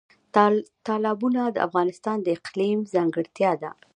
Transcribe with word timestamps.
تالابونه 0.87 1.41
د 1.49 1.57
افغانستان 1.67 2.17
د 2.21 2.27
اقلیم 2.37 2.79
ځانګړتیا 2.93 3.51
ده. 3.61 3.71